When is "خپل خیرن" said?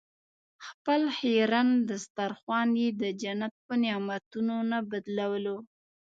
0.65-1.67